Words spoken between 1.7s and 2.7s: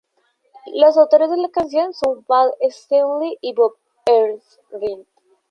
son Paul